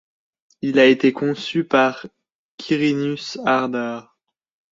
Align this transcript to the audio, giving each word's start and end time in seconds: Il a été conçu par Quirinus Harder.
Il 0.63 0.79
a 0.79 0.87
été 0.87 1.13
conçu 1.13 1.63
par 1.63 2.07
Quirinus 2.57 3.37
Harder. 3.45 3.99